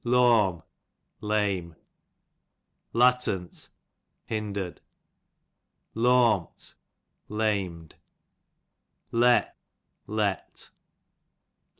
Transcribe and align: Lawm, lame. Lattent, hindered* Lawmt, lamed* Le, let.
Lawm, 0.03 0.63
lame. 1.19 1.75
Lattent, 2.91 3.69
hindered* 4.25 4.81
Lawmt, 5.93 6.73
lamed* 7.29 7.93
Le, 9.11 9.45
let. 10.07 10.71